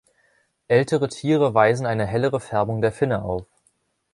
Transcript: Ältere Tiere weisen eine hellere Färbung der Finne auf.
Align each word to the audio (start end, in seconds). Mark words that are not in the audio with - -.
Ältere 0.67 1.09
Tiere 1.09 1.53
weisen 1.53 1.85
eine 1.85 2.07
hellere 2.07 2.39
Färbung 2.39 2.81
der 2.81 2.91
Finne 2.91 3.21
auf. 3.21 3.45